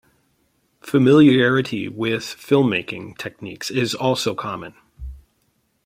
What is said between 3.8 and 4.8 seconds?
also common.